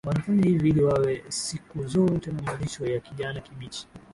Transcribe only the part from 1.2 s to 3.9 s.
siku zote na malisho ya kijani kibichi